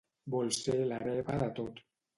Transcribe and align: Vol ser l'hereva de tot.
Vol 0.35 0.49
ser 0.55 0.79
l'hereva 0.79 1.39
de 1.47 1.55
tot. 1.63 1.89